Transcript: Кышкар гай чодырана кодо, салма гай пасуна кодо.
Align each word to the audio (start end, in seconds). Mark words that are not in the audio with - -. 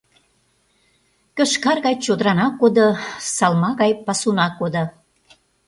Кышкар 1.37 1.77
гай 1.85 1.95
чодырана 2.03 2.47
кодо, 2.59 2.87
салма 3.35 3.71
гай 3.81 3.91
пасуна 4.05 4.47
кодо. 4.59 4.83